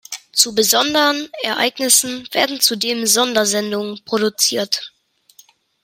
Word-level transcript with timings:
Zu 0.33 0.55
besonderen 0.55 1.29
Ereignissen 1.43 2.27
werden 2.33 2.59
zudem 2.59 3.05
Sondersendungen 3.05 4.03
produziert. 4.03 4.91